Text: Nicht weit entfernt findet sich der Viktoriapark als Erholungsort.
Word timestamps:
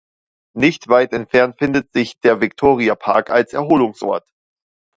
Nicht 0.55 0.87
weit 0.87 1.13
entfernt 1.13 1.59
findet 1.59 1.93
sich 1.93 2.19
der 2.21 2.41
Viktoriapark 2.41 3.29
als 3.29 3.53
Erholungsort. 3.53 4.27